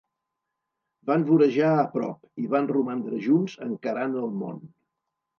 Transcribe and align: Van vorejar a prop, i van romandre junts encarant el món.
Van 1.09 1.25
vorejar 1.25 1.67
a 1.81 1.83
prop, 1.91 2.23
i 2.43 2.49
van 2.53 2.69
romandre 2.71 3.19
junts 3.27 3.57
encarant 3.67 4.17
el 4.23 4.33
món. 4.39 4.57